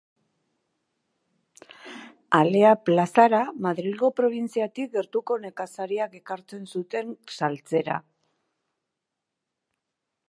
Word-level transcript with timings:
Alea 2.37 2.71
plazara 2.89 3.41
Madrilgo 3.67 4.11
probintziatik 4.21 4.91
gertuko 4.97 5.39
nekazariak 5.45 6.19
ekartzen 6.21 6.67
zuten 6.77 7.15
saltzera. 7.37 8.01